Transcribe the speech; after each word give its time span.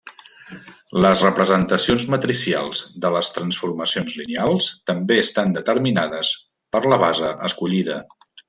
Les 1.05 1.19
representacions 1.25 2.05
matricials 2.13 2.81
de 3.05 3.11
les 3.17 3.29
transformacions 3.37 4.17
lineals 4.23 4.71
també 4.93 5.21
estan 5.27 5.55
determinades 5.61 6.33
per 6.77 6.83
la 6.95 7.03
base 7.09 7.35
escollida. 7.51 8.05